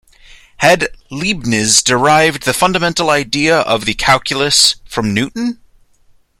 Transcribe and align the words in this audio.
Had 0.57 0.87
Leibniz 1.11 1.83
derived 1.83 2.41
the 2.41 2.55
fundamental 2.55 3.11
idea 3.11 3.59
of 3.59 3.85
the 3.85 3.93
calculus 3.93 4.77
from 4.83 5.13
Newton? 5.13 5.59